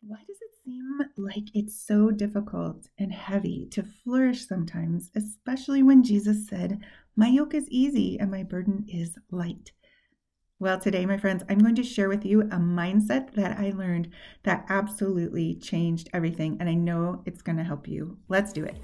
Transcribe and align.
Why 0.00 0.18
does 0.28 0.36
it 0.40 0.54
seem 0.64 1.00
like 1.16 1.48
it's 1.54 1.74
so 1.74 2.12
difficult 2.12 2.86
and 3.00 3.12
heavy 3.12 3.66
to 3.72 3.82
flourish 3.82 4.46
sometimes, 4.46 5.10
especially 5.16 5.82
when 5.82 6.04
Jesus 6.04 6.46
said, 6.46 6.78
My 7.16 7.26
yoke 7.26 7.52
is 7.52 7.68
easy 7.68 8.16
and 8.16 8.30
my 8.30 8.44
burden 8.44 8.84
is 8.86 9.18
light? 9.32 9.72
Well, 10.60 10.78
today, 10.78 11.04
my 11.04 11.18
friends, 11.18 11.42
I'm 11.48 11.58
going 11.58 11.74
to 11.74 11.82
share 11.82 12.08
with 12.08 12.24
you 12.24 12.42
a 12.42 12.58
mindset 12.58 13.32
that 13.34 13.58
I 13.58 13.70
learned 13.70 14.10
that 14.44 14.66
absolutely 14.68 15.56
changed 15.56 16.08
everything, 16.12 16.58
and 16.60 16.68
I 16.68 16.74
know 16.74 17.22
it's 17.26 17.42
going 17.42 17.58
to 17.58 17.64
help 17.64 17.88
you. 17.88 18.18
Let's 18.28 18.52
do 18.52 18.64
it. 18.64 18.76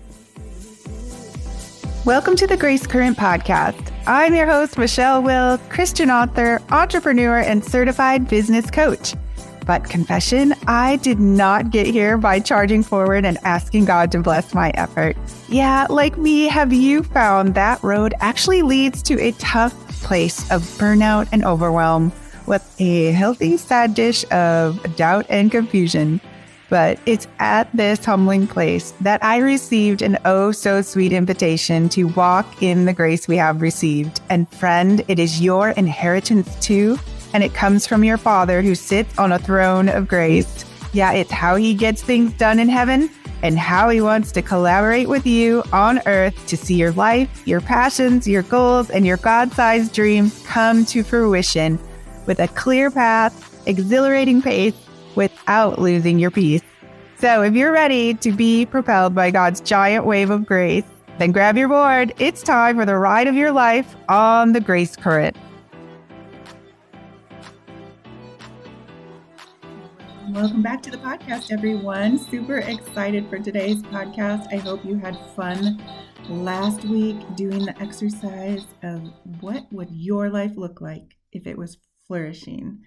Welcome 2.04 2.34
to 2.36 2.46
the 2.48 2.56
Grace 2.56 2.88
Current 2.88 3.16
Podcast. 3.16 3.92
I'm 4.04 4.34
your 4.34 4.46
host, 4.46 4.76
Michelle 4.78 5.22
Will, 5.22 5.58
Christian 5.68 6.10
author, 6.10 6.60
entrepreneur, 6.70 7.38
and 7.38 7.64
certified 7.64 8.28
business 8.28 8.68
coach. 8.68 9.14
But 9.64 9.84
confession, 9.84 10.54
I 10.66 10.96
did 10.96 11.18
not 11.18 11.70
get 11.70 11.86
here 11.86 12.18
by 12.18 12.40
charging 12.40 12.82
forward 12.82 13.24
and 13.24 13.38
asking 13.44 13.86
God 13.86 14.12
to 14.12 14.20
bless 14.20 14.52
my 14.52 14.70
effort. 14.74 15.16
Yeah, 15.48 15.86
like 15.88 16.18
me, 16.18 16.44
have 16.44 16.72
you 16.72 17.02
found 17.02 17.54
that 17.54 17.82
road 17.82 18.14
actually 18.20 18.62
leads 18.62 19.02
to 19.04 19.20
a 19.20 19.32
tough 19.32 19.72
place 20.02 20.50
of 20.50 20.62
burnout 20.78 21.28
and 21.32 21.44
overwhelm 21.44 22.12
with 22.46 22.74
a 22.78 23.12
healthy 23.12 23.56
side 23.56 23.94
dish 23.94 24.24
of 24.30 24.96
doubt 24.96 25.26
and 25.28 25.50
confusion? 25.50 26.20
But 26.70 26.98
it's 27.06 27.28
at 27.38 27.70
this 27.74 28.04
humbling 28.04 28.46
place 28.46 28.92
that 29.00 29.22
I 29.22 29.38
received 29.38 30.02
an 30.02 30.18
oh 30.24 30.50
so 30.50 30.82
sweet 30.82 31.12
invitation 31.12 31.88
to 31.90 32.04
walk 32.04 32.62
in 32.62 32.84
the 32.84 32.92
grace 32.92 33.28
we 33.28 33.36
have 33.36 33.62
received. 33.62 34.20
And 34.28 34.48
friend, 34.50 35.04
it 35.06 35.18
is 35.18 35.40
your 35.40 35.70
inheritance 35.70 36.54
too 36.60 36.98
and 37.34 37.42
it 37.42 37.52
comes 37.52 37.86
from 37.86 38.04
your 38.04 38.16
Father 38.16 38.62
who 38.62 38.74
sits 38.74 39.18
on 39.18 39.32
a 39.32 39.38
throne 39.38 39.88
of 39.88 40.08
grace. 40.08 40.64
Yeah, 40.92 41.12
it's 41.12 41.32
how 41.32 41.56
he 41.56 41.74
gets 41.74 42.00
things 42.00 42.32
done 42.34 42.60
in 42.60 42.68
heaven 42.68 43.10
and 43.42 43.58
how 43.58 43.90
he 43.90 44.00
wants 44.00 44.30
to 44.32 44.40
collaborate 44.40 45.08
with 45.08 45.26
you 45.26 45.64
on 45.72 46.00
earth 46.06 46.46
to 46.46 46.56
see 46.56 46.76
your 46.76 46.92
life, 46.92 47.42
your 47.44 47.60
passions, 47.60 48.26
your 48.26 48.42
goals, 48.42 48.88
and 48.88 49.04
your 49.04 49.16
God 49.16 49.52
sized 49.52 49.92
dreams 49.92 50.42
come 50.46 50.86
to 50.86 51.02
fruition 51.02 51.78
with 52.26 52.38
a 52.38 52.48
clear 52.48 52.90
path, 52.90 53.62
exhilarating 53.66 54.40
pace, 54.40 54.74
without 55.16 55.78
losing 55.78 56.18
your 56.18 56.30
peace. 56.30 56.62
So, 57.18 57.42
if 57.42 57.54
you're 57.54 57.72
ready 57.72 58.14
to 58.14 58.32
be 58.32 58.66
propelled 58.66 59.14
by 59.14 59.30
God's 59.30 59.60
giant 59.60 60.06
wave 60.06 60.30
of 60.30 60.46
grace, 60.46 60.84
then 61.18 61.32
grab 61.32 61.56
your 61.56 61.68
board. 61.68 62.12
It's 62.18 62.42
time 62.42 62.76
for 62.76 62.86
the 62.86 62.96
ride 62.96 63.26
of 63.26 63.34
your 63.34 63.52
life 63.52 63.94
on 64.08 64.52
the 64.52 64.60
Grace 64.60 64.96
Current. 64.96 65.36
Welcome 70.34 70.62
back 70.62 70.82
to 70.82 70.90
the 70.90 70.96
podcast, 70.96 71.52
everyone. 71.52 72.18
Super 72.18 72.58
excited 72.58 73.28
for 73.30 73.38
today's 73.38 73.80
podcast. 73.82 74.52
I 74.52 74.56
hope 74.56 74.84
you 74.84 74.98
had 74.98 75.16
fun 75.36 75.80
last 76.28 76.84
week 76.84 77.16
doing 77.36 77.64
the 77.64 77.80
exercise 77.80 78.64
of 78.82 79.12
what 79.40 79.72
would 79.72 79.92
your 79.92 80.30
life 80.30 80.56
look 80.56 80.80
like 80.80 81.16
if 81.30 81.46
it 81.46 81.56
was 81.56 81.78
flourishing. 82.08 82.80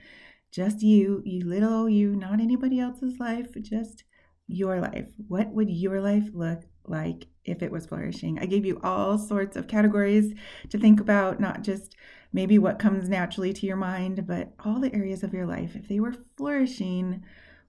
Just 0.52 0.82
you, 0.82 1.22
you 1.24 1.46
little 1.46 1.88
you, 1.88 2.18
not 2.18 2.42
anybody 2.42 2.82
else's 2.82 3.18
life, 3.18 3.48
just 3.62 4.04
your 4.48 4.82
life. 4.82 5.08
What 5.30 5.48
would 5.54 5.70
your 5.70 6.02
life 6.02 6.28
look 6.34 6.64
like 6.88 7.28
if 7.46 7.62
it 7.62 7.72
was 7.72 7.86
flourishing? 7.86 8.40
I 8.40 8.46
gave 8.46 8.66
you 8.66 8.80
all 8.84 9.18
sorts 9.18 9.56
of 9.56 9.68
categories 9.68 10.34
to 10.70 10.78
think 10.78 11.00
about, 11.00 11.40
not 11.40 11.64
just 11.64 11.96
maybe 12.34 12.60
what 12.60 12.80
comes 12.80 13.08
naturally 13.10 13.54
to 13.54 13.66
your 13.66 13.78
mind, 13.78 14.28
but 14.28 14.54
all 14.66 14.80
the 14.80 14.94
areas 14.94 15.24
of 15.24 15.34
your 15.34 15.46
life. 15.46 15.76
If 15.76 15.88
they 15.88 16.00
were 16.00 16.16
flourishing, 16.36 17.24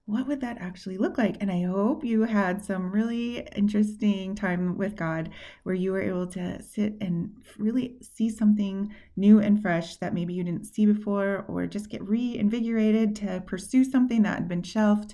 what 0.05 0.27
would 0.27 0.41
that 0.41 0.57
actually 0.59 0.97
look 0.97 1.19
like? 1.19 1.37
And 1.39 1.51
I 1.51 1.61
hope 1.61 2.03
you 2.03 2.23
had 2.23 2.65
some 2.65 2.91
really 2.91 3.47
interesting 3.55 4.33
time 4.33 4.75
with 4.75 4.95
God 4.95 5.29
where 5.63 5.75
you 5.75 5.91
were 5.91 6.01
able 6.01 6.25
to 6.27 6.61
sit 6.63 6.95
and 6.99 7.31
really 7.59 7.97
see 8.01 8.29
something 8.29 8.91
new 9.15 9.39
and 9.39 9.61
fresh 9.61 9.97
that 9.97 10.15
maybe 10.15 10.33
you 10.33 10.43
didn't 10.43 10.65
see 10.65 10.87
before, 10.87 11.45
or 11.47 11.67
just 11.67 11.89
get 11.89 12.01
reinvigorated 12.07 13.15
to 13.17 13.43
pursue 13.45 13.83
something 13.83 14.23
that 14.23 14.39
had 14.39 14.47
been 14.47 14.63
shelved. 14.63 15.13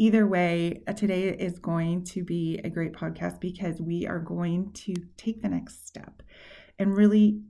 Either 0.00 0.28
way, 0.28 0.80
uh, 0.86 0.92
today 0.92 1.24
is 1.24 1.58
going 1.58 2.04
to 2.04 2.22
be 2.22 2.60
a 2.62 2.70
great 2.70 2.92
podcast 2.92 3.40
because 3.40 3.80
we 3.80 4.06
are 4.06 4.20
going 4.20 4.72
to 4.72 4.94
take 5.16 5.42
the 5.42 5.48
next 5.48 5.88
step 5.88 6.22
and 6.78 6.96
really 6.96 7.42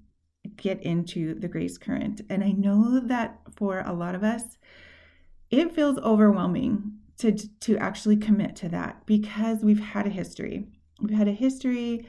get 0.57 0.83
into 0.83 1.39
the 1.39 1.47
grace 1.47 1.77
current. 1.77 2.23
And 2.31 2.43
I 2.43 2.53
know 2.53 3.01
that 3.01 3.41
for 3.55 3.81
a 3.81 3.93
lot 3.93 4.15
of 4.15 4.25
us, 4.25 4.57
it 5.51 5.75
feels 5.75 5.99
overwhelming 5.99 6.95
to 7.19 7.33
to 7.33 7.77
actually 7.77 8.17
commit 8.17 8.57
to 8.57 8.69
that 8.71 9.05
because 9.05 9.63
we've 9.63 9.81
had 9.81 10.07
a 10.07 10.11
history. 10.11 10.69
We've 11.03 11.19
had 11.19 11.29
a 11.29 11.33
history 11.33 12.07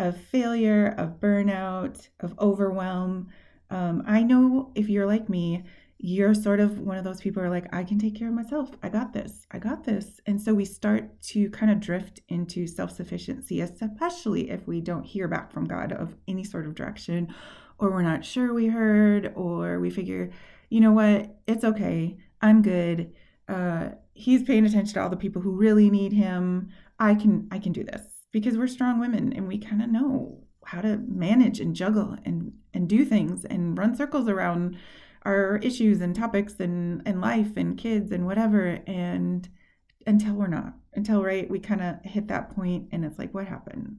of 0.00 0.16
failure, 0.16 0.96
of 0.98 1.20
burnout, 1.20 2.08
of 2.18 2.36
overwhelm. 2.40 3.28
Um, 3.70 4.02
I 4.04 4.24
know 4.24 4.72
if 4.74 4.88
you're 4.88 5.06
like 5.06 5.28
me, 5.28 5.64
you're 5.98 6.34
sort 6.34 6.60
of 6.60 6.78
one 6.80 6.98
of 6.98 7.04
those 7.04 7.20
people 7.20 7.42
who 7.42 7.48
are 7.48 7.50
like, 7.50 7.74
I 7.74 7.82
can 7.82 7.98
take 7.98 8.14
care 8.14 8.28
of 8.28 8.34
myself. 8.34 8.70
I 8.82 8.88
got 8.88 9.12
this. 9.12 9.46
I 9.50 9.58
got 9.58 9.84
this. 9.84 10.20
And 10.26 10.40
so 10.40 10.52
we 10.52 10.64
start 10.64 11.20
to 11.22 11.48
kind 11.50 11.72
of 11.72 11.80
drift 11.80 12.20
into 12.28 12.66
self 12.66 12.92
sufficiency, 12.92 13.60
especially 13.60 14.50
if 14.50 14.66
we 14.66 14.80
don't 14.80 15.04
hear 15.04 15.26
back 15.26 15.52
from 15.52 15.64
God 15.64 15.92
of 15.92 16.14
any 16.28 16.44
sort 16.44 16.66
of 16.66 16.74
direction 16.74 17.34
or 17.78 17.90
we're 17.90 18.02
not 18.02 18.24
sure 18.24 18.54
we 18.54 18.66
heard, 18.66 19.32
or 19.34 19.78
we 19.80 19.90
figure, 19.90 20.30
you 20.70 20.80
know 20.80 20.92
what, 20.92 21.36
it's 21.46 21.64
okay. 21.64 22.16
I'm 22.40 22.62
good. 22.62 23.12
Uh, 23.48 23.90
he's 24.14 24.42
paying 24.42 24.64
attention 24.64 24.94
to 24.94 25.02
all 25.02 25.10
the 25.10 25.16
people 25.16 25.42
who 25.42 25.52
really 25.52 25.90
need 25.90 26.12
him. 26.12 26.70
I 26.98 27.14
can 27.14 27.48
I 27.50 27.58
can 27.58 27.72
do 27.72 27.84
this 27.84 28.02
because 28.32 28.56
we're 28.56 28.66
strong 28.66 28.98
women 28.98 29.32
and 29.32 29.46
we 29.46 29.58
kind 29.58 29.82
of 29.82 29.90
know 29.90 30.42
how 30.64 30.80
to 30.80 30.96
manage 31.06 31.60
and 31.60 31.76
juggle 31.76 32.16
and 32.24 32.52
and 32.72 32.88
do 32.88 33.04
things 33.04 33.44
and 33.44 33.76
run 33.78 33.94
circles 33.94 34.28
around 34.28 34.76
our 35.26 35.56
issues 35.58 36.00
and 36.00 36.14
topics 36.14 36.54
and 36.60 37.02
and 37.04 37.20
life 37.20 37.56
and 37.56 37.76
kids 37.76 38.12
and 38.12 38.26
whatever 38.26 38.78
and 38.86 39.48
until 40.06 40.34
we're 40.34 40.46
not 40.46 40.74
until 40.94 41.22
right 41.22 41.50
we 41.50 41.58
kind 41.58 41.82
of 41.82 41.96
hit 42.04 42.28
that 42.28 42.54
point 42.54 42.88
and 42.92 43.04
it's 43.04 43.18
like 43.18 43.34
what 43.34 43.46
happened 43.46 43.96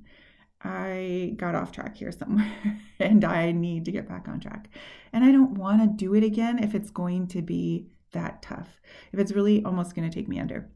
I 0.61 1.33
got 1.37 1.55
off 1.55 1.71
track 1.71 1.97
here 1.97 2.11
somewhere 2.11 2.81
and 2.99 3.23
I 3.23 3.51
need 3.51 3.85
to 3.85 3.91
get 3.91 4.09
back 4.09 4.27
on 4.27 4.39
track. 4.39 4.69
And 5.13 5.23
I 5.23 5.31
don't 5.31 5.53
want 5.53 5.81
to 5.81 6.05
do 6.05 6.15
it 6.15 6.23
again 6.23 6.57
if 6.63 6.73
it's 6.73 6.89
going 6.89 7.27
to 7.27 7.43
be 7.43 7.91
that 8.13 8.41
tough, 8.41 8.81
if 9.13 9.19
it's 9.19 9.33
really 9.33 9.63
almost 9.63 9.95
going 9.95 10.09
to 10.09 10.13
take 10.13 10.27
me 10.27 10.39
under. 10.39 10.69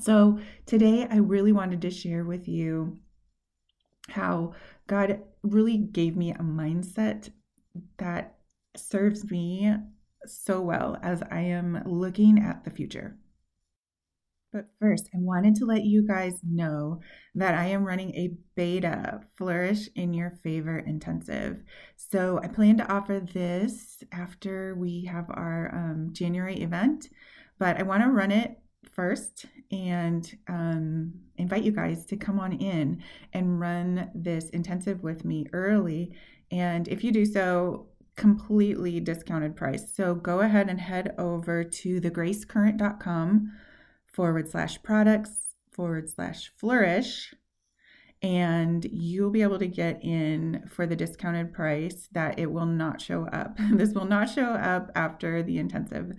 So 0.00 0.40
today, 0.66 1.06
I 1.08 1.16
really 1.16 1.52
wanted 1.52 1.80
to 1.82 1.90
share 1.90 2.24
with 2.24 2.48
you 2.48 2.98
how 4.08 4.54
God 4.86 5.20
really 5.42 5.78
gave 5.78 6.16
me 6.16 6.32
a 6.32 6.38
mindset 6.38 7.30
that 7.98 8.36
serves 8.78 9.30
me 9.30 9.74
so 10.26 10.60
well 10.60 10.98
as 11.02 11.22
I 11.30 11.40
am 11.40 11.82
looking 11.86 12.42
at 12.42 12.64
the 12.64 12.70
future. 12.70 13.16
But 14.52 14.68
first, 14.80 15.10
I 15.14 15.18
wanted 15.18 15.54
to 15.56 15.66
let 15.66 15.84
you 15.84 16.06
guys 16.06 16.40
know 16.42 17.00
that 17.34 17.54
I 17.54 17.66
am 17.66 17.84
running 17.84 18.14
a 18.14 18.34
beta 18.54 19.20
Flourish 19.36 19.88
in 19.96 20.14
Your 20.14 20.30
Favor 20.42 20.78
intensive. 20.78 21.62
So 21.96 22.40
I 22.42 22.48
plan 22.48 22.78
to 22.78 22.90
offer 22.90 23.20
this 23.20 24.02
after 24.12 24.74
we 24.74 25.04
have 25.04 25.26
our 25.28 25.74
um, 25.74 26.10
January 26.12 26.62
event, 26.62 27.10
but 27.58 27.78
I 27.78 27.82
want 27.82 28.02
to 28.04 28.08
run 28.08 28.30
it 28.30 28.58
first 28.92 29.44
and 29.70 30.34
um, 30.48 31.12
invite 31.36 31.64
you 31.64 31.72
guys 31.72 32.06
to 32.06 32.16
come 32.16 32.40
on 32.40 32.52
in 32.54 33.02
and 33.34 33.60
run 33.60 34.10
this 34.14 34.48
intensive 34.50 35.02
with 35.02 35.24
me 35.24 35.46
early. 35.52 36.12
And 36.50 36.88
if 36.88 37.04
you 37.04 37.12
do 37.12 37.26
so, 37.26 37.88
completely 38.16 38.98
discounted 39.00 39.56
price. 39.56 39.94
So 39.94 40.14
go 40.14 40.40
ahead 40.40 40.68
and 40.68 40.80
head 40.80 41.14
over 41.18 41.62
to 41.62 42.00
thegracecurrent.com 42.00 43.52
forward 44.06 44.48
slash 44.48 44.82
products 44.82 45.54
forward 45.70 46.08
slash 46.08 46.50
flourish 46.56 47.34
and 48.22 48.86
you'll 48.90 49.30
be 49.30 49.42
able 49.42 49.58
to 49.58 49.66
get 49.66 50.02
in 50.02 50.64
for 50.70 50.86
the 50.86 50.96
discounted 50.96 51.52
price 51.52 52.08
that 52.12 52.38
it 52.38 52.50
will 52.50 52.66
not 52.66 53.00
show 53.00 53.26
up. 53.26 53.58
this 53.72 53.92
will 53.92 54.06
not 54.06 54.30
show 54.30 54.50
up 54.50 54.90
after 54.94 55.42
the 55.42 55.58
intensive. 55.58 56.14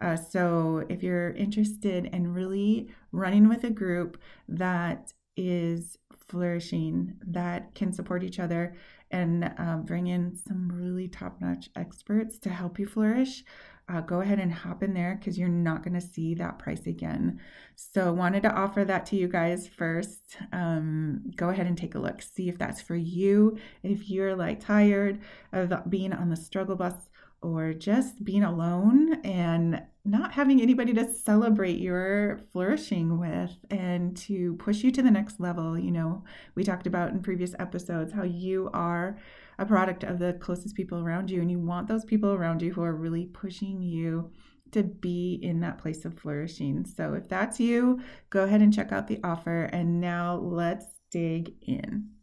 Uh, 0.00 0.16
so, 0.16 0.84
if 0.88 1.02
you're 1.02 1.30
interested 1.30 2.06
in 2.06 2.32
really 2.32 2.88
running 3.12 3.48
with 3.48 3.62
a 3.64 3.70
group 3.70 4.18
that 4.48 5.12
is 5.36 5.98
flourishing, 6.28 7.14
that 7.26 7.74
can 7.74 7.92
support 7.92 8.24
each 8.24 8.38
other 8.38 8.74
and 9.14 9.52
uh, 9.58 9.76
bring 9.76 10.08
in 10.08 10.36
some 10.36 10.68
really 10.72 11.06
top 11.06 11.40
notch 11.40 11.70
experts 11.76 12.36
to 12.40 12.50
help 12.50 12.80
you 12.80 12.86
flourish, 12.86 13.44
uh, 13.88 14.00
go 14.00 14.20
ahead 14.20 14.40
and 14.40 14.52
hop 14.52 14.82
in 14.82 14.92
there 14.92 15.16
because 15.16 15.38
you're 15.38 15.48
not 15.48 15.84
going 15.84 15.94
to 15.94 16.00
see 16.00 16.34
that 16.34 16.58
price 16.58 16.86
again. 16.86 17.38
So, 17.76 18.12
wanted 18.12 18.42
to 18.42 18.52
offer 18.52 18.84
that 18.84 19.06
to 19.06 19.16
you 19.16 19.28
guys 19.28 19.68
first. 19.68 20.38
Um, 20.52 21.30
go 21.36 21.50
ahead 21.50 21.66
and 21.66 21.78
take 21.78 21.94
a 21.94 21.98
look, 22.00 22.22
see 22.22 22.48
if 22.48 22.58
that's 22.58 22.80
for 22.80 22.96
you. 22.96 23.56
If 23.84 24.10
you're 24.10 24.34
like 24.34 24.58
tired 24.58 25.20
of 25.52 25.72
being 25.88 26.12
on 26.12 26.28
the 26.28 26.36
struggle 26.36 26.76
bus 26.76 26.94
or 27.40 27.72
just 27.72 28.24
being 28.24 28.42
alone 28.42 29.20
and 29.22 29.80
not 30.04 30.32
having 30.32 30.60
anybody 30.60 30.92
to 30.92 31.12
celebrate 31.12 31.78
your 31.78 32.38
flourishing 32.52 33.18
with 33.18 33.56
and 33.70 34.14
to 34.16 34.54
push 34.56 34.82
you 34.82 34.90
to 34.90 35.02
the 35.02 35.10
next 35.10 35.40
level. 35.40 35.78
You 35.78 35.92
know, 35.92 36.24
we 36.54 36.62
talked 36.62 36.86
about 36.86 37.10
in 37.10 37.22
previous 37.22 37.54
episodes 37.58 38.12
how 38.12 38.24
you 38.24 38.68
are 38.74 39.18
a 39.58 39.64
product 39.64 40.04
of 40.04 40.18
the 40.18 40.34
closest 40.34 40.74
people 40.74 40.98
around 40.98 41.30
you, 41.30 41.40
and 41.40 41.50
you 41.50 41.58
want 41.58 41.88
those 41.88 42.04
people 42.04 42.32
around 42.32 42.60
you 42.60 42.72
who 42.72 42.82
are 42.82 42.94
really 42.94 43.26
pushing 43.26 43.80
you 43.80 44.30
to 44.72 44.82
be 44.82 45.38
in 45.42 45.60
that 45.60 45.78
place 45.78 46.04
of 46.04 46.18
flourishing. 46.18 46.84
So 46.84 47.14
if 47.14 47.28
that's 47.28 47.60
you, 47.60 48.00
go 48.30 48.42
ahead 48.42 48.60
and 48.60 48.74
check 48.74 48.92
out 48.92 49.06
the 49.06 49.20
offer. 49.22 49.64
And 49.64 50.00
now 50.00 50.36
let's 50.36 50.86
dig 51.12 51.54
in. 51.62 52.13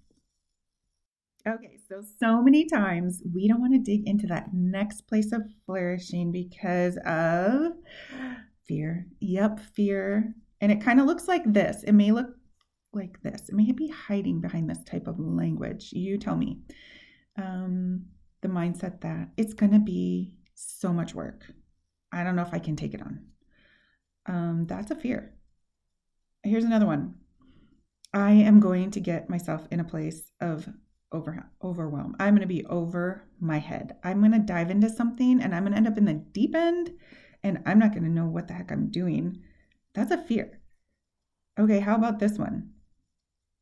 Okay, 1.47 1.77
so 1.89 2.03
so 2.19 2.41
many 2.41 2.65
times 2.65 3.23
we 3.33 3.47
don't 3.47 3.61
want 3.61 3.73
to 3.73 3.79
dig 3.79 4.07
into 4.07 4.27
that 4.27 4.53
next 4.53 5.07
place 5.07 5.31
of 5.31 5.41
flourishing 5.65 6.31
because 6.31 6.97
of 7.05 7.73
fear. 8.67 9.07
Yep, 9.19 9.59
fear. 9.59 10.35
And 10.61 10.71
it 10.71 10.81
kind 10.81 10.99
of 10.99 11.07
looks 11.07 11.27
like 11.27 11.43
this. 11.45 11.83
It 11.83 11.93
may 11.93 12.11
look 12.11 12.29
like 12.93 13.21
this. 13.23 13.49
It 13.49 13.55
may 13.55 13.71
be 13.71 13.87
hiding 13.87 14.41
behind 14.41 14.69
this 14.69 14.83
type 14.83 15.07
of 15.07 15.19
language. 15.19 15.91
You 15.93 16.17
tell 16.17 16.35
me. 16.35 16.59
Um, 17.37 18.05
the 18.41 18.47
mindset 18.47 19.01
that 19.01 19.29
it's 19.37 19.53
going 19.53 19.71
to 19.71 19.79
be 19.79 20.33
so 20.53 20.91
much 20.91 21.13
work. 21.15 21.45
I 22.11 22.23
don't 22.23 22.35
know 22.35 22.41
if 22.41 22.53
I 22.53 22.59
can 22.59 22.75
take 22.75 22.93
it 22.93 23.01
on. 23.01 23.25
Um, 24.25 24.65
that's 24.67 24.91
a 24.91 24.95
fear. 24.95 25.35
Here's 26.43 26.63
another 26.63 26.85
one. 26.85 27.15
I 28.13 28.31
am 28.31 28.59
going 28.59 28.91
to 28.91 28.99
get 28.99 29.29
myself 29.29 29.65
in 29.71 29.79
a 29.79 29.85
place 29.85 30.31
of 30.41 30.67
over 31.11 31.45
overwhelm. 31.63 32.15
I'm 32.19 32.35
going 32.35 32.41
to 32.41 32.47
be 32.47 32.65
over 32.65 33.23
my 33.39 33.57
head. 33.57 33.97
I'm 34.03 34.19
going 34.19 34.31
to 34.31 34.39
dive 34.39 34.69
into 34.69 34.89
something 34.89 35.41
and 35.41 35.53
I'm 35.53 35.63
going 35.63 35.73
to 35.73 35.77
end 35.77 35.87
up 35.87 35.97
in 35.97 36.05
the 36.05 36.13
deep 36.13 36.55
end 36.55 36.91
and 37.43 37.61
I'm 37.65 37.79
not 37.79 37.91
going 37.91 38.03
to 38.03 38.09
know 38.09 38.25
what 38.25 38.47
the 38.47 38.53
heck 38.53 38.71
I'm 38.71 38.89
doing. 38.89 39.41
That's 39.93 40.11
a 40.11 40.17
fear. 40.17 40.59
Okay, 41.59 41.79
how 41.79 41.95
about 41.95 42.19
this 42.19 42.37
one? 42.37 42.71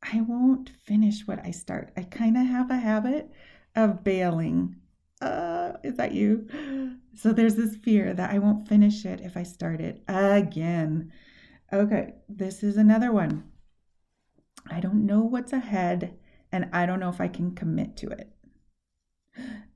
I 0.01 0.21
won't 0.21 0.69
finish 0.85 1.27
what 1.27 1.43
I 1.45 1.51
start. 1.51 1.91
I 1.97 2.03
kind 2.03 2.37
of 2.37 2.45
have 2.45 2.69
a 2.69 2.77
habit 2.77 3.31
of 3.75 4.03
bailing. 4.03 4.75
Uh, 5.21 5.73
is 5.83 5.97
that 5.97 6.13
you? 6.13 6.47
So 7.15 7.33
there's 7.33 7.55
this 7.55 7.75
fear 7.75 8.13
that 8.13 8.31
I 8.31 8.39
won't 8.39 8.67
finish 8.67 9.03
it 9.03 9.19
if 9.21 9.35
I 9.35 9.43
start 9.43 9.81
it 9.81 10.03
again. 10.07 11.11
Okay, 11.73 12.13
this 12.29 12.63
is 12.63 12.77
another 12.77 13.11
one. 13.11 13.43
I 14.69 14.79
don't 14.79 15.05
know 15.05 15.21
what's 15.21 15.51
ahead 15.51 16.18
and 16.51 16.69
I 16.73 16.85
don't 16.85 16.99
know 16.99 17.09
if 17.09 17.21
I 17.21 17.27
can 17.27 17.55
commit 17.55 17.97
to 17.97 18.09
it. 18.09 18.31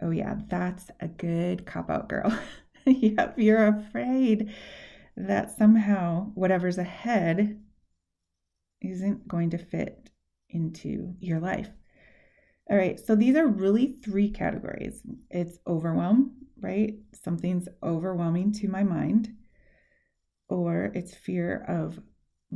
Oh, 0.01 0.09
yeah, 0.09 0.35
that's 0.47 0.89
a 0.99 1.07
good 1.07 1.65
cop 1.65 1.89
out, 1.89 2.09
girl. 2.09 2.37
yep, 2.85 3.35
you're 3.37 3.67
afraid 3.67 4.53
that 5.15 5.55
somehow 5.55 6.31
whatever's 6.33 6.77
ahead 6.77 7.61
isn't 8.81 9.27
going 9.27 9.51
to 9.51 9.57
fit 9.57 10.09
into 10.49 11.15
your 11.19 11.39
life. 11.39 11.69
All 12.69 12.77
right, 12.77 12.99
so 12.99 13.15
these 13.15 13.35
are 13.35 13.47
really 13.47 13.97
three 14.03 14.29
categories 14.29 15.01
it's 15.29 15.57
overwhelm, 15.67 16.33
right? 16.59 16.95
Something's 17.23 17.67
overwhelming 17.81 18.53
to 18.53 18.67
my 18.67 18.83
mind, 18.83 19.33
or 20.47 20.91
it's 20.93 21.13
fear 21.13 21.65
of 21.67 21.99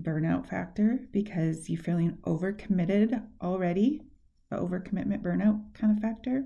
burnout 0.01 0.47
factor 0.47 0.99
because 1.11 1.69
you're 1.69 1.81
feeling 1.81 2.17
overcommitted 2.25 3.23
already, 3.41 4.01
the 4.49 4.57
overcommitment 4.57 5.21
burnout 5.21 5.73
kind 5.73 5.95
of 5.95 6.01
factor. 6.01 6.45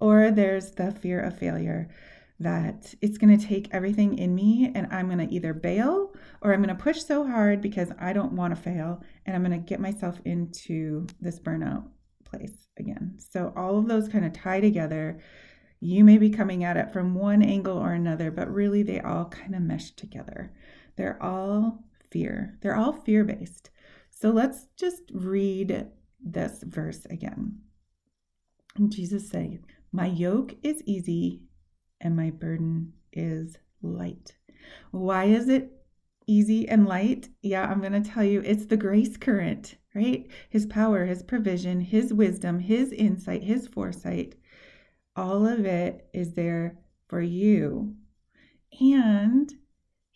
Or 0.00 0.30
there's 0.30 0.72
the 0.72 0.92
fear 0.92 1.20
of 1.20 1.38
failure 1.38 1.90
that 2.40 2.94
it's 3.00 3.16
going 3.16 3.38
to 3.38 3.46
take 3.46 3.72
everything 3.72 4.18
in 4.18 4.34
me 4.34 4.70
and 4.74 4.88
I'm 4.90 5.06
going 5.06 5.26
to 5.26 5.34
either 5.34 5.54
bail 5.54 6.12
or 6.42 6.52
I'm 6.52 6.62
going 6.62 6.76
to 6.76 6.82
push 6.82 7.02
so 7.02 7.24
hard 7.24 7.60
because 7.60 7.90
I 7.98 8.12
don't 8.12 8.32
want 8.32 8.54
to 8.54 8.60
fail 8.60 9.02
and 9.24 9.36
I'm 9.36 9.44
going 9.44 9.58
to 9.58 9.66
get 9.66 9.80
myself 9.80 10.18
into 10.24 11.06
this 11.20 11.38
burnout 11.38 11.84
place 12.24 12.68
again. 12.78 13.16
So 13.18 13.52
all 13.56 13.78
of 13.78 13.86
those 13.86 14.08
kind 14.08 14.24
of 14.24 14.32
tie 14.32 14.60
together. 14.60 15.20
You 15.80 16.02
may 16.04 16.18
be 16.18 16.30
coming 16.30 16.64
at 16.64 16.76
it 16.76 16.92
from 16.92 17.14
one 17.14 17.42
angle 17.42 17.78
or 17.78 17.92
another, 17.92 18.30
but 18.30 18.52
really 18.52 18.82
they 18.82 19.00
all 19.00 19.26
kind 19.26 19.54
of 19.54 19.62
mesh 19.62 19.92
together. 19.92 20.52
They're 20.96 21.22
all 21.22 21.84
fear. 22.14 22.56
They're 22.62 22.76
all 22.76 22.92
fear 22.92 23.24
based. 23.24 23.70
So 24.08 24.30
let's 24.30 24.68
just 24.76 25.02
read 25.12 25.88
this 26.24 26.62
verse 26.62 27.04
again. 27.10 27.58
And 28.76 28.92
Jesus 28.92 29.28
said, 29.28 29.64
My 29.92 30.06
yoke 30.06 30.54
is 30.62 30.80
easy 30.86 31.42
and 32.00 32.16
my 32.16 32.30
burden 32.30 32.92
is 33.12 33.58
light. 33.82 34.36
Why 34.92 35.24
is 35.24 35.48
it 35.48 35.72
easy 36.28 36.68
and 36.68 36.86
light? 36.86 37.28
Yeah, 37.42 37.66
I'm 37.66 37.80
going 37.80 38.00
to 38.00 38.10
tell 38.10 38.22
you 38.24 38.40
it's 38.40 38.66
the 38.66 38.76
grace 38.76 39.16
current, 39.16 39.74
right? 39.92 40.24
His 40.48 40.66
power, 40.66 41.06
His 41.06 41.24
provision, 41.24 41.80
His 41.80 42.14
wisdom, 42.14 42.60
His 42.60 42.92
insight, 42.92 43.42
His 43.42 43.66
foresight. 43.66 44.36
All 45.16 45.46
of 45.46 45.66
it 45.66 46.08
is 46.14 46.34
there 46.34 46.78
for 47.08 47.20
you. 47.20 47.96
And 48.80 49.52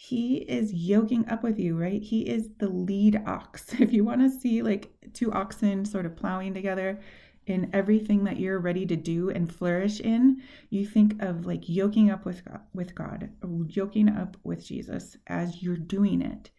he 0.00 0.36
is 0.36 0.72
yoking 0.72 1.28
up 1.28 1.42
with 1.42 1.58
you, 1.58 1.76
right? 1.76 2.00
He 2.00 2.20
is 2.20 2.50
the 2.58 2.68
lead 2.68 3.20
ox. 3.26 3.74
If 3.80 3.92
you 3.92 4.04
want 4.04 4.20
to 4.20 4.30
see 4.30 4.62
like 4.62 4.92
two 5.12 5.32
oxen 5.32 5.84
sort 5.84 6.06
of 6.06 6.14
plowing 6.14 6.54
together 6.54 7.00
in 7.46 7.68
everything 7.72 8.22
that 8.22 8.38
you're 8.38 8.60
ready 8.60 8.86
to 8.86 8.94
do 8.94 9.28
and 9.30 9.52
flourish 9.52 9.98
in, 9.98 10.40
you 10.70 10.86
think 10.86 11.20
of 11.20 11.46
like 11.46 11.68
yoking 11.68 12.12
up 12.12 12.24
with 12.24 12.44
God, 12.44 12.60
with 12.72 12.94
God, 12.94 13.30
yoking 13.66 14.08
up 14.08 14.36
with 14.44 14.64
Jesus 14.64 15.16
as 15.26 15.64
you're 15.64 15.76
doing 15.76 16.22
it. 16.22 16.50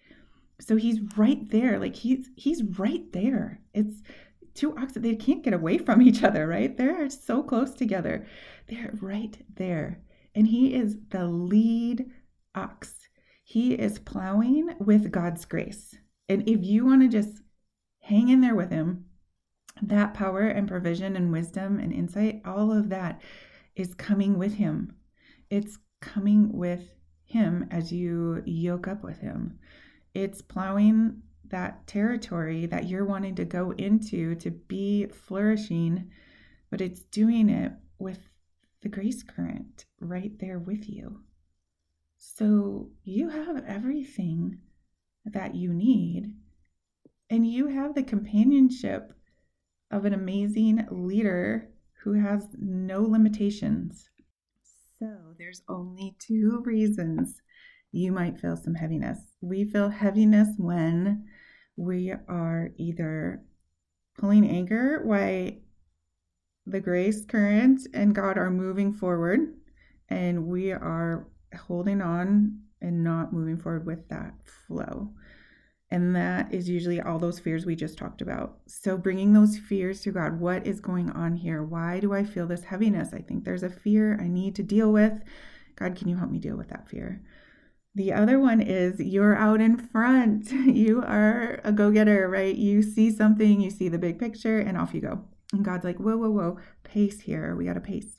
So 0.59 0.75
he's 0.75 1.00
right 1.15 1.50
there, 1.50 1.80
like 1.80 1.95
he's 1.95 2.30
he's 2.36 2.62
right 2.77 3.09
there. 3.13 3.62
It's 3.74 4.03
two 4.53 4.75
oxen 4.77 5.01
they 5.01 5.15
can't 5.15 5.44
get 5.44 5.53
away 5.53 5.77
from 5.77 6.01
each 6.01 6.24
other, 6.24 6.45
right? 6.45 6.75
They're 6.75 7.09
so 7.09 7.41
close 7.44 7.74
together. 7.74 8.27
They're 8.68 8.95
right 9.00 9.38
there. 9.56 10.01
And 10.36 10.45
he 10.45 10.74
is 10.74 10.97
the 11.12 11.25
lead 11.25 12.06
ox 12.53 13.09
he 13.50 13.74
is 13.74 13.98
plowing 13.98 14.75
with 14.80 15.12
God's 15.12 15.44
grace. 15.44 15.96
And 16.28 16.48
if 16.48 16.63
you 16.63 16.86
want 16.86 17.01
to 17.01 17.07
just 17.07 17.42
hang 18.00 18.30
in 18.30 18.42
there 18.42 18.54
with 18.54 18.69
Him, 18.69 19.06
that 19.81 20.13
power 20.13 20.42
and 20.42 20.68
provision 20.68 21.16
and 21.16 21.31
wisdom 21.31 21.80
and 21.80 21.92
insight, 21.92 22.44
all 22.46 22.72
of 22.72 22.90
that 22.90 23.24
is 23.75 23.96
coming 23.96 24.38
with 24.38 24.54
Him. 24.54 24.94
It's 25.50 25.80
coming 26.00 26.54
with 26.54 26.94
Him 27.24 27.68
as 27.72 27.92
you 27.92 28.44
yoke 28.46 28.88
up 28.88 29.04
with 29.04 29.18
Him. 29.18 29.57
It's 30.13 30.44
plowing 30.44 31.24
that 31.48 31.88
territory 31.88 32.68
that 32.68 32.88
you're 32.88 33.03
wanting 33.03 33.34
to 33.34 33.46
go 33.46 33.72
into 33.72 34.36
to 34.36 34.51
be 34.51 35.08
flourishing, 35.08 36.12
but 36.70 36.82
it's 36.82 37.01
doing 37.01 37.50
it 37.50 37.72
with 37.98 38.20
the 38.82 38.89
grace 38.89 39.24
current 39.24 39.86
right 40.00 40.38
there 40.38 40.60
with 40.60 40.88
you. 40.88 41.22
So 42.22 42.90
you 43.06 43.30
have 43.30 43.64
everything 43.66 44.60
that 45.26 45.56
you 45.56 45.74
need, 45.74 46.34
and 47.30 47.50
you 47.50 47.68
have 47.68 47.96
the 47.96 48.04
companionship 48.04 49.14
of 49.90 50.04
an 50.04 50.14
amazing 50.14 50.86
leader 50.92 51.70
who 52.04 52.14
has 52.14 52.46
no 52.58 53.04
limitations. 53.04 54.10
So 55.00 55.08
there's 55.38 55.62
only 55.70 56.18
two 56.20 56.62
reasons 56.66 57.42
you 57.94 58.12
might 58.12 58.38
feel 58.38 58.58
some 58.58 58.76
heaviness. 58.76 59.20
We 59.40 59.64
feel 59.64 59.88
heaviness 59.88 60.50
when 60.58 61.26
we 61.78 62.12
are 62.12 62.72
either 62.78 63.44
pulling 64.18 64.48
anchor 64.50 65.02
while 65.06 65.52
the 66.66 66.82
grace 66.82 67.24
current 67.26 67.88
and 67.94 68.14
God 68.14 68.38
are 68.38 68.52
moving 68.52 68.92
forward, 68.92 69.40
and 70.10 70.48
we 70.48 70.74
are 70.74 71.28
holding 71.56 72.01
on 72.01 72.60
and 72.82 73.03
not 73.03 73.34
moving 73.34 73.58
forward 73.58 73.86
with 73.86 74.08
that 74.10 74.34
flow. 74.68 75.12
And 75.91 76.15
that 76.15 76.53
is 76.53 76.70
usually 76.70 77.01
all 77.01 77.18
those 77.18 77.39
fears 77.39 77.65
we 77.65 77.75
just 77.75 77.98
talked 77.98 78.22
about. 78.22 78.60
So, 78.68 78.96
bringing 78.96 79.34
those 79.34 79.58
fears 79.58 80.01
to 80.01 80.12
God 80.12 80.39
what 80.39 80.68
is 80.68 80.79
going 80.79 81.10
on 81.12 81.36
here? 81.36 81.63
Why 81.63 82.00
do 82.00 82.13
I 82.13 82.24
feel 82.24 82.46
this 82.46 82.65
heaviness? 82.65 83.12
I 83.12 83.22
think 83.22 83.44
there's 83.44 83.63
a 83.63 83.70
fear 83.70 84.20
I 84.22 84.27
need 84.27 84.56
to 84.56 84.63
deal 84.63 84.91
with. 84.91 85.13
God, 85.75 85.96
can 85.96 86.08
you 86.08 86.18
help 86.18 86.29
me 86.29 86.38
deal 86.38 86.56
with 86.56 86.70
that 86.70 86.88
fear? 86.89 87.24
The 87.96 88.13
other 88.13 88.39
one 88.39 88.62
is 88.62 89.00
you're 89.00 89.36
out 89.36 89.62
in 89.62 89.77
front. 89.77 90.51
You 90.79 91.01
are 91.01 91.60
a 91.63 91.72
go 91.72 91.89
getter, 91.91 92.29
right? 92.29 92.56
You 92.56 92.84
see 92.84 93.12
something, 93.12 93.60
you 93.60 93.72
see 93.72 93.89
the 93.89 93.98
big 93.98 94.20
picture, 94.20 94.60
and 94.60 94.77
off 94.77 94.94
you 94.94 95.01
go. 95.01 95.25
And 95.51 95.65
God's 95.65 95.84
like, 95.84 95.98
whoa, 95.98 96.18
whoa, 96.18 96.29
whoa, 96.29 96.58
pace 96.84 97.22
here. 97.22 97.56
We 97.56 97.65
got 97.65 97.74
to 97.74 97.82
pace 97.82 98.19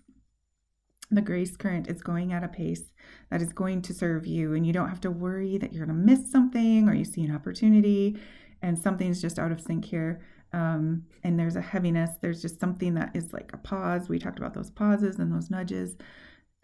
the 1.10 1.20
grace 1.20 1.56
current 1.56 1.88
is 1.88 2.02
going 2.02 2.32
at 2.32 2.44
a 2.44 2.48
pace 2.48 2.92
that 3.30 3.42
is 3.42 3.52
going 3.52 3.82
to 3.82 3.94
serve 3.94 4.26
you 4.26 4.54
and 4.54 4.66
you 4.66 4.72
don't 4.72 4.88
have 4.88 5.00
to 5.00 5.10
worry 5.10 5.58
that 5.58 5.72
you're 5.72 5.84
going 5.84 5.96
to 5.96 6.04
miss 6.04 6.30
something 6.30 6.88
or 6.88 6.94
you 6.94 7.04
see 7.04 7.22
an 7.22 7.34
opportunity 7.34 8.18
and 8.62 8.78
something's 8.78 9.20
just 9.20 9.38
out 9.38 9.52
of 9.52 9.60
sync 9.60 9.84
here 9.84 10.20
um, 10.52 11.04
and 11.24 11.38
there's 11.38 11.56
a 11.56 11.60
heaviness 11.60 12.10
there's 12.20 12.42
just 12.42 12.60
something 12.60 12.94
that 12.94 13.10
is 13.14 13.32
like 13.32 13.50
a 13.52 13.58
pause 13.58 14.08
we 14.08 14.18
talked 14.18 14.38
about 14.38 14.54
those 14.54 14.70
pauses 14.70 15.18
and 15.18 15.32
those 15.32 15.50
nudges 15.50 15.96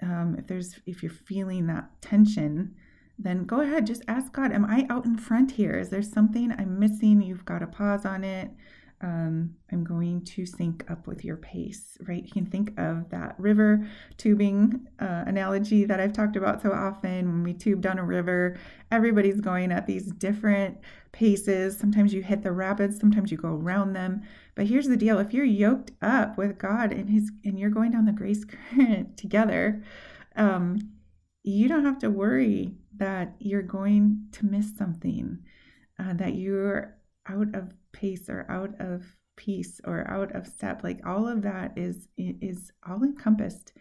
um, 0.02 0.36
if 0.38 0.46
there's 0.46 0.78
if 0.86 1.02
you're 1.02 1.10
feeling 1.10 1.66
that 1.66 1.90
tension, 2.02 2.74
then 3.18 3.44
go 3.44 3.60
ahead, 3.60 3.86
just 3.86 4.02
ask 4.08 4.32
God, 4.32 4.52
Am 4.52 4.64
I 4.64 4.86
out 4.90 5.06
in 5.06 5.16
front 5.16 5.52
here? 5.52 5.78
Is 5.78 5.88
there 5.88 6.02
something 6.02 6.52
I'm 6.52 6.78
missing? 6.78 7.22
You've 7.22 7.44
got 7.44 7.60
to 7.60 7.66
pause 7.66 8.04
on 8.04 8.24
it. 8.24 8.50
Um, 9.02 9.56
I'm 9.70 9.84
going 9.84 10.24
to 10.24 10.46
sync 10.46 10.90
up 10.90 11.06
with 11.06 11.22
your 11.22 11.36
pace, 11.36 11.98
right? 12.06 12.24
You 12.24 12.32
can 12.32 12.46
think 12.46 12.78
of 12.78 13.10
that 13.10 13.34
river 13.38 13.86
tubing 14.16 14.86
uh, 14.98 15.24
analogy 15.26 15.84
that 15.84 16.00
I've 16.00 16.14
talked 16.14 16.36
about 16.36 16.62
so 16.62 16.72
often. 16.72 17.26
When 17.26 17.42
we 17.42 17.52
tube 17.52 17.82
down 17.82 17.98
a 17.98 18.04
river, 18.04 18.58
everybody's 18.90 19.40
going 19.40 19.70
at 19.70 19.86
these 19.86 20.06
different 20.06 20.78
paces. 21.12 21.76
Sometimes 21.78 22.14
you 22.14 22.22
hit 22.22 22.42
the 22.42 22.52
rapids, 22.52 22.98
sometimes 22.98 23.30
you 23.30 23.36
go 23.36 23.54
around 23.54 23.92
them. 23.92 24.22
But 24.54 24.66
here's 24.66 24.88
the 24.88 24.96
deal 24.96 25.18
if 25.18 25.34
you're 25.34 25.44
yoked 25.44 25.90
up 26.00 26.38
with 26.38 26.58
God 26.58 26.90
and, 26.90 27.10
his, 27.10 27.30
and 27.44 27.58
you're 27.58 27.70
going 27.70 27.90
down 27.90 28.06
the 28.06 28.12
grace 28.12 28.44
current 28.74 29.18
together, 29.18 29.82
um, 30.36 30.78
you 31.42 31.68
don't 31.68 31.84
have 31.84 31.98
to 31.98 32.10
worry 32.10 32.74
that 32.96 33.34
you're 33.38 33.62
going 33.62 34.26
to 34.32 34.46
miss 34.46 34.74
something, 34.76 35.38
uh, 35.98 36.14
that 36.14 36.34
you're 36.34 36.96
out 37.28 37.54
of 37.54 37.72
pace 37.96 38.28
or 38.28 38.46
out 38.50 38.74
of 38.78 39.16
peace 39.36 39.80
or 39.84 40.08
out 40.10 40.34
of 40.34 40.46
step. 40.46 40.82
Like 40.82 41.00
all 41.06 41.26
of 41.26 41.42
that 41.42 41.72
is 41.76 42.08
is 42.16 42.70
all 42.88 43.02
encompassed 43.02 43.72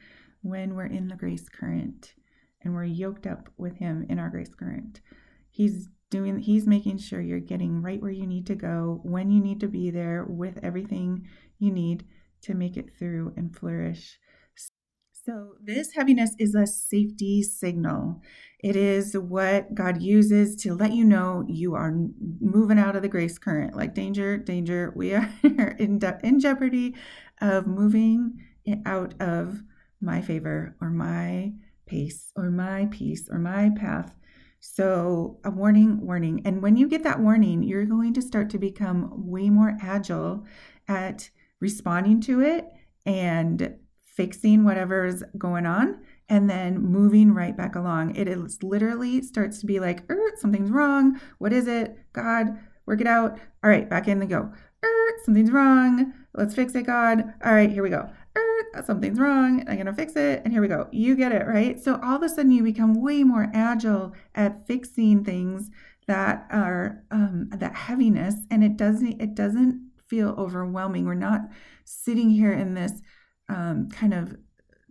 when 0.41 0.75
we're 0.75 0.85
in 0.85 1.07
the 1.07 1.15
grace 1.15 1.49
current 1.49 2.13
and 2.61 2.73
we're 2.73 2.83
yoked 2.83 3.27
up 3.27 3.49
with 3.57 3.77
him 3.77 4.05
in 4.09 4.19
our 4.19 4.29
grace 4.29 4.53
current. 4.53 5.01
He's 5.49 5.89
doing 6.09 6.39
he's 6.39 6.67
making 6.67 6.97
sure 6.97 7.21
you're 7.21 7.39
getting 7.39 7.81
right 7.81 8.01
where 8.01 8.11
you 8.11 8.27
need 8.27 8.47
to 8.47 8.55
go, 8.55 8.99
when 9.03 9.31
you 9.31 9.41
need 9.41 9.59
to 9.61 9.67
be 9.67 9.89
there 9.89 10.25
with 10.27 10.59
everything 10.63 11.27
you 11.57 11.71
need 11.71 12.05
to 12.41 12.53
make 12.53 12.77
it 12.77 12.97
through 12.97 13.33
and 13.37 13.55
flourish. 13.55 14.19
So, 15.25 15.55
this 15.59 15.91
heaviness 15.93 16.35
is 16.37 16.53
a 16.53 16.67
safety 16.67 17.41
signal. 17.41 18.21
It 18.59 18.75
is 18.75 19.17
what 19.17 19.73
God 19.73 19.99
uses 19.99 20.55
to 20.57 20.75
let 20.75 20.93
you 20.93 21.03
know 21.03 21.43
you 21.47 21.73
are 21.73 21.95
moving 22.39 22.77
out 22.77 22.95
of 22.95 23.01
the 23.01 23.07
grace 23.07 23.39
current. 23.39 23.75
Like, 23.75 23.95
danger, 23.95 24.37
danger, 24.37 24.93
we 24.95 25.15
are 25.15 25.27
in, 25.79 25.97
de- 25.97 26.19
in 26.23 26.39
jeopardy 26.39 26.93
of 27.41 27.65
moving 27.65 28.39
out 28.85 29.15
of 29.19 29.63
my 29.99 30.21
favor 30.21 30.75
or 30.79 30.91
my 30.91 31.53
pace 31.87 32.31
or 32.35 32.51
my 32.51 32.87
peace 32.91 33.27
or 33.27 33.39
my 33.39 33.71
path. 33.75 34.15
So, 34.59 35.39
a 35.43 35.49
warning, 35.49 36.05
warning. 36.05 36.43
And 36.45 36.61
when 36.61 36.77
you 36.77 36.87
get 36.87 37.01
that 37.01 37.19
warning, 37.19 37.63
you're 37.63 37.85
going 37.85 38.13
to 38.13 38.21
start 38.21 38.51
to 38.51 38.59
become 38.59 39.11
way 39.27 39.49
more 39.49 39.75
agile 39.81 40.45
at 40.87 41.31
responding 41.59 42.21
to 42.21 42.41
it 42.41 42.67
and 43.07 43.75
fixing 44.15 44.63
whatever's 44.63 45.23
going 45.37 45.65
on 45.65 45.99
and 46.29 46.49
then 46.49 46.79
moving 46.79 47.33
right 47.33 47.55
back 47.55 47.75
along. 47.75 48.15
It 48.15 48.27
is 48.27 48.63
literally 48.63 49.21
starts 49.21 49.59
to 49.59 49.65
be 49.65 49.79
like, 49.79 50.09
er, 50.09 50.31
something's 50.37 50.71
wrong. 50.71 51.19
What 51.37 51.53
is 51.53 51.67
it? 51.67 51.97
God, 52.13 52.57
work 52.85 53.01
it 53.01 53.07
out. 53.07 53.37
All 53.63 53.69
right, 53.69 53.89
back 53.89 54.07
in 54.07 54.19
the 54.19 54.25
go. 54.25 54.51
Er, 54.83 55.11
something's 55.23 55.51
wrong. 55.51 56.13
Let's 56.33 56.55
fix 56.55 56.73
it, 56.75 56.85
God. 56.85 57.33
All 57.43 57.53
right, 57.53 57.69
here 57.69 57.83
we 57.83 57.89
go. 57.89 58.09
Er, 58.37 58.83
something's 58.85 59.19
wrong. 59.19 59.63
I'm 59.67 59.75
going 59.75 59.85
to 59.85 59.93
fix 59.93 60.15
it. 60.15 60.41
And 60.43 60.51
here 60.51 60.61
we 60.61 60.67
go. 60.67 60.87
You 60.91 61.15
get 61.15 61.31
it, 61.31 61.45
right? 61.45 61.79
So 61.81 61.99
all 62.03 62.15
of 62.15 62.23
a 62.23 62.29
sudden 62.29 62.51
you 62.51 62.63
become 62.63 63.01
way 63.01 63.23
more 63.23 63.51
agile 63.53 64.13
at 64.33 64.65
fixing 64.65 65.23
things 65.23 65.69
that 66.07 66.45
are 66.51 67.03
um, 67.11 67.49
that 67.51 67.75
heaviness 67.75 68.35
and 68.51 68.63
it 68.63 68.77
doesn't 68.77 69.19
it 69.19 69.33
doesn't 69.33 69.89
feel 70.07 70.35
overwhelming. 70.37 71.05
We're 71.05 71.15
not 71.15 71.41
sitting 71.83 72.29
here 72.29 72.53
in 72.53 72.75
this 72.75 73.01
um, 73.49 73.89
kind 73.89 74.13
of 74.13 74.35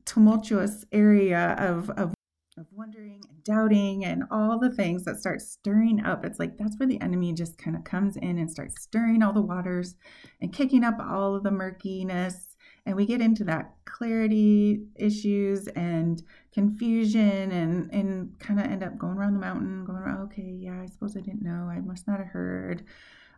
tumultuous 0.04 0.84
area 0.92 1.56
of, 1.58 1.90
of 1.90 2.14
of 2.56 2.66
wondering 2.70 3.20
and 3.28 3.42
doubting 3.42 4.04
and 4.04 4.23
all 4.30 4.58
the 4.58 4.70
things 4.70 5.04
that 5.04 5.18
start 5.18 5.40
stirring 5.40 6.04
up. 6.04 6.25
It's 6.25 6.38
like 6.38 6.56
that's 6.56 6.78
where 6.78 6.88
the 6.88 7.00
enemy 7.00 7.32
just 7.32 7.58
kind 7.58 7.76
of 7.76 7.82
comes 7.84 8.16
in 8.16 8.38
and 8.38 8.50
starts 8.50 8.80
stirring 8.80 9.23
all 9.23 9.32
the 9.32 9.40
waters 9.40 9.96
and 10.40 10.52
kicking 10.52 10.84
up 10.84 10.96
all 11.00 11.34
of 11.34 11.42
the 11.42 11.50
murkiness. 11.50 12.54
And 12.87 12.96
we 12.96 13.06
get 13.06 13.20
into 13.20 13.44
that 13.44 13.73
clarity 13.87 14.82
issues 14.94 15.68
and 15.68 16.23
confusion 16.52 17.50
and, 17.50 17.90
and 17.92 18.38
kind 18.38 18.61
of 18.61 18.66
end 18.66 18.84
up 18.84 18.99
going 18.99 19.16
around 19.16 19.34
the 19.34 19.40
mountain, 19.40 19.84
going 19.84 19.99
around, 19.99 20.20
okay, 20.25 20.54
yeah, 20.61 20.80
I 20.80 20.87
suppose 20.87 21.16
I 21.16 21.20
didn't 21.20 21.42
know. 21.42 21.68
I 21.70 21.80
must 21.80 22.06
not 22.06 22.18
have 22.18 22.28
heard 22.28 22.84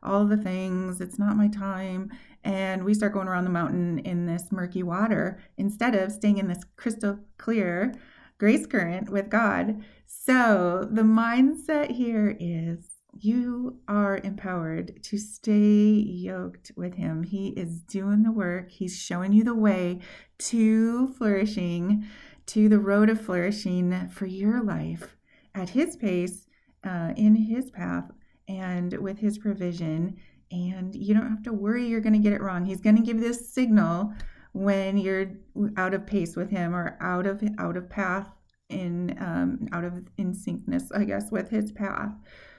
all 0.06 0.25
the 0.25 0.36
things. 0.36 1.00
It's 1.00 1.18
not 1.18 1.36
my 1.36 1.48
time. 1.48 2.10
And 2.44 2.84
we 2.84 2.94
start 2.94 3.12
going 3.12 3.28
around 3.28 3.44
the 3.44 3.50
mountain 3.50 3.98
in 3.98 4.26
this 4.26 4.52
murky 4.52 4.82
water 4.82 5.38
instead 5.56 5.94
of 5.94 6.12
staying 6.12 6.38
in 6.38 6.48
this 6.48 6.64
crystal 6.76 7.18
clear 7.38 7.92
grace 8.38 8.66
current 8.66 9.10
with 9.10 9.28
God. 9.28 9.82
So 10.06 10.86
the 10.90 11.02
mindset 11.02 11.92
here 11.92 12.36
is 12.38 12.96
you 13.18 13.78
are 13.88 14.18
empowered 14.22 15.02
to 15.04 15.18
stay 15.18 15.88
yoked 15.90 16.72
with 16.76 16.94
Him. 16.94 17.22
He 17.22 17.48
is 17.48 17.80
doing 17.80 18.22
the 18.22 18.32
work, 18.32 18.70
He's 18.70 18.96
showing 18.96 19.32
you 19.32 19.42
the 19.42 19.54
way 19.54 20.00
to 20.38 21.08
flourishing, 21.08 22.04
to 22.46 22.68
the 22.68 22.78
road 22.78 23.08
of 23.08 23.20
flourishing 23.20 24.08
for 24.08 24.26
your 24.26 24.62
life 24.62 25.16
at 25.54 25.70
His 25.70 25.96
pace, 25.96 26.46
uh, 26.84 27.12
in 27.16 27.34
His 27.34 27.70
path 27.70 28.10
and 28.48 28.92
with 28.98 29.18
his 29.18 29.38
provision. 29.38 30.16
And 30.50 30.94
you 30.94 31.14
don't 31.14 31.28
have 31.28 31.42
to 31.44 31.52
worry 31.52 31.86
you're 31.86 32.00
going 32.00 32.12
to 32.12 32.18
get 32.18 32.32
it 32.32 32.40
wrong. 32.40 32.64
He's 32.64 32.80
going 32.80 32.96
to 32.96 33.02
give 33.02 33.20
this 33.20 33.52
signal 33.52 34.12
when 34.52 34.96
you're 34.96 35.32
out 35.76 35.92
of 35.92 36.06
pace 36.06 36.36
with 36.36 36.50
him 36.50 36.74
or 36.74 36.96
out 37.00 37.26
of 37.26 37.42
out 37.58 37.76
of 37.76 37.90
path 37.90 38.28
in 38.68 39.16
um, 39.20 39.68
out 39.72 39.84
of 39.84 39.92
in 40.16 40.32
syncness, 40.32 40.84
I 40.96 41.04
guess, 41.04 41.30
with 41.30 41.50
his 41.50 41.72
path. 41.72 42.12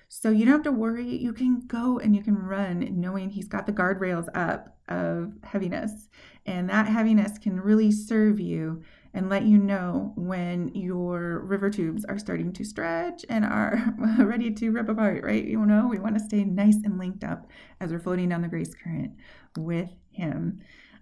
So 0.09 0.29
you 0.29 0.45
don't 0.45 0.53
have 0.53 0.63
to 0.63 0.71
worry. 0.71 1.05
You 1.05 1.33
can 1.33 1.63
go 1.67 1.99
and 1.99 2.15
you 2.15 2.23
can 2.23 2.35
run 2.35 2.87
knowing 2.99 3.29
he's 3.29 3.47
got 3.47 3.65
the 3.65 3.73
guardrails 3.73 4.27
up 4.33 4.77
of 4.87 5.33
heaviness. 5.43 6.07
And 6.45 6.69
that 6.69 6.87
heaviness 6.87 7.37
can 7.37 7.59
really 7.59 7.91
serve 7.91 8.39
you 8.39 8.83
and 9.13 9.29
let 9.29 9.43
you 9.43 9.57
know 9.57 10.13
when 10.15 10.69
your 10.75 11.39
river 11.39 11.69
tubes 11.69 12.05
are 12.05 12.19
starting 12.19 12.53
to 12.53 12.63
stretch 12.63 13.25
and 13.29 13.45
are 13.45 13.93
ready 14.19 14.51
to 14.51 14.71
rip 14.71 14.89
apart, 14.89 15.23
right? 15.23 15.45
You 15.45 15.65
know, 15.65 15.87
we 15.87 15.99
want 15.99 16.15
to 16.17 16.23
stay 16.23 16.43
nice 16.43 16.77
and 16.83 16.97
linked 16.97 17.23
up 17.23 17.47
as 17.79 17.91
we're 17.91 17.99
floating 17.99 18.29
down 18.29 18.41
the 18.41 18.47
grace 18.47 18.73
current 18.73 19.13
with 19.57 19.89
Him. 20.11 20.59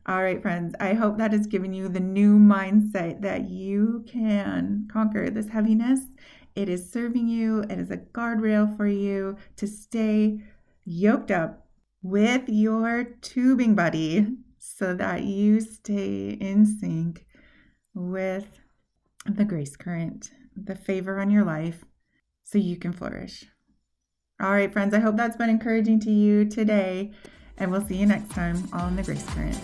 All 0.07 0.21
right, 0.21 0.41
friends, 0.41 0.75
I 0.79 0.93
hope 0.93 1.17
that 1.17 1.31
has 1.31 1.47
given 1.47 1.73
you 1.73 1.89
the 1.89 1.99
new 1.99 2.37
mindset 2.37 3.21
that 3.21 3.49
you 3.49 4.05
can 4.07 4.87
conquer 4.91 5.31
this 5.31 5.49
heaviness. 5.49 6.01
It 6.55 6.69
is 6.69 6.91
serving 6.91 7.27
you, 7.27 7.61
it 7.61 7.79
is 7.79 7.89
a 7.89 7.97
guardrail 7.97 8.77
for 8.77 8.87
you 8.87 9.37
to 9.55 9.67
stay 9.67 10.43
yoked 10.85 11.31
up 11.31 11.65
with 12.03 12.43
your 12.47 13.03
tubing 13.21 13.73
buddy 13.73 14.27
so 14.59 14.93
that 14.93 15.23
you 15.23 15.59
stay 15.59 16.37
in 16.39 16.65
sync 16.65 17.25
with 17.95 18.59
the 19.25 19.45
grace 19.45 19.75
current, 19.75 20.29
the 20.55 20.75
favor 20.75 21.19
on 21.19 21.31
your 21.31 21.43
life, 21.43 21.85
so 22.43 22.57
you 22.57 22.77
can 22.77 22.93
flourish. 22.93 23.45
All 24.41 24.51
right, 24.51 24.71
friends, 24.71 24.93
I 24.93 24.99
hope 24.99 25.15
that's 25.15 25.37
been 25.37 25.49
encouraging 25.49 26.01
to 26.01 26.11
you 26.11 26.45
today, 26.45 27.13
and 27.57 27.71
we'll 27.71 27.85
see 27.87 27.95
you 27.95 28.05
next 28.05 28.31
time 28.31 28.67
on 28.73 28.97
the 28.97 29.03
Grace 29.03 29.25
Current. 29.29 29.55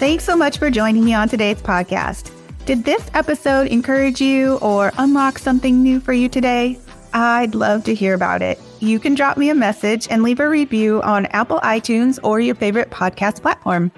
Thanks 0.00 0.24
so 0.24 0.36
much 0.36 0.58
for 0.58 0.68
joining 0.68 1.04
me 1.04 1.14
on 1.14 1.28
today's 1.28 1.62
podcast. 1.62 2.32
Did 2.66 2.84
this 2.84 3.08
episode 3.14 3.68
encourage 3.68 4.20
you 4.20 4.56
or 4.56 4.92
unlock 4.98 5.38
something 5.38 5.80
new 5.80 6.00
for 6.00 6.12
you 6.12 6.28
today? 6.28 6.78
I'd 7.14 7.54
love 7.54 7.84
to 7.84 7.94
hear 7.94 8.14
about 8.14 8.42
it. 8.42 8.58
You 8.80 8.98
can 8.98 9.14
drop 9.14 9.36
me 9.36 9.50
a 9.50 9.54
message 9.54 10.08
and 10.10 10.24
leave 10.24 10.40
a 10.40 10.48
review 10.48 11.02
on 11.02 11.26
Apple 11.26 11.60
iTunes 11.60 12.18
or 12.24 12.40
your 12.40 12.56
favorite 12.56 12.90
podcast 12.90 13.42
platform. 13.42 13.92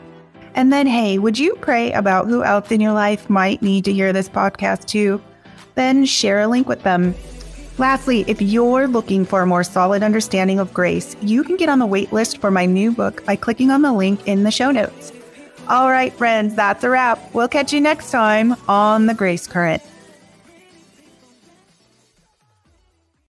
And 0.55 0.73
then, 0.73 0.87
hey, 0.87 1.19
would 1.19 1.39
you 1.39 1.57
pray 1.57 1.93
about 1.93 2.27
who 2.27 2.45
else 2.45 2.71
in 2.71 2.81
your 2.81 2.93
life 2.93 3.29
might 3.29 3.61
need 3.61 3.85
to 3.87 3.93
hear 3.93 4.13
this 4.13 4.29
podcast 4.29 4.87
too? 4.87 5.21
Then 5.75 6.05
share 6.05 6.41
a 6.41 6.47
link 6.47 6.69
with 6.69 6.83
them. 6.83 7.15
Lastly, 7.77 8.25
if 8.29 8.41
you're 8.41 8.87
looking 8.87 9.25
for 9.25 9.43
a 9.43 9.47
more 9.47 9.65
solid 9.65 10.05
understanding 10.05 10.61
of 10.61 10.73
grace, 10.73 11.17
you 11.21 11.43
can 11.43 11.57
get 11.57 11.69
on 11.69 11.81
the 11.81 11.87
waitlist 11.87 12.39
for 12.39 12.53
my 12.53 12.67
new 12.67 12.93
book 12.93 13.25
by 13.25 13.35
clicking 13.35 13.71
on 13.71 13.83
the 13.83 13.93
link 13.93 14.29
in 14.29 14.45
the 14.45 14.53
show 14.53 14.71
notes. 14.71 15.13
All 15.67 15.91
right, 15.91 16.13
friends, 16.13 16.55
that's 16.55 16.85
a 16.85 16.91
wrap. 16.91 17.35
We'll 17.35 17.49
catch 17.49 17.73
you 17.73 17.81
next 17.81 18.13
time 18.13 18.55
on 18.69 19.07
The 19.07 19.15
Grace 19.15 19.47
Current. 19.49 19.83